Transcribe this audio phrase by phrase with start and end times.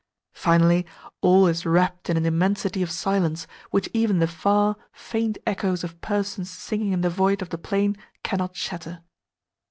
[0.33, 0.83] Finally,
[1.21, 6.01] all is wrapped in an immensity of silence which even the far, faint echoes of
[6.01, 9.03] persons singing in the void of the plain cannot shatter.